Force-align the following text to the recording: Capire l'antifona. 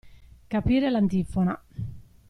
Capire 0.53 0.89
l'antifona. 0.89 1.57